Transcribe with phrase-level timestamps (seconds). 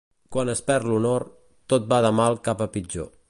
[0.35, 1.27] Quan es perd l'honor,
[1.75, 3.15] tot va de mal cap a pitjor.